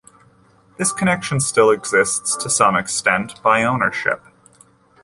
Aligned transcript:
This 0.79 0.91
connection 0.91 1.39
still 1.39 1.69
exists 1.69 2.35
to 2.37 2.49
some 2.49 2.75
extent 2.75 3.39
by 3.43 3.61
ownership. 3.61 4.23